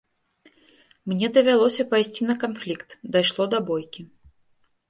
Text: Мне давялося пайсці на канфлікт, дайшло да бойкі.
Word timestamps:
Мне 1.11 1.29
давялося 1.35 1.85
пайсці 1.93 2.21
на 2.31 2.35
канфлікт, 2.45 2.97
дайшло 3.17 3.43
да 3.53 3.59
бойкі. 3.69 4.01